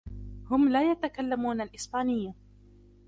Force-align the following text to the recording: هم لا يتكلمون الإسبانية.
هم 0.49 0.69
لا 0.69 0.91
يتكلمون 0.91 1.61
الإسبانية. 1.61 2.33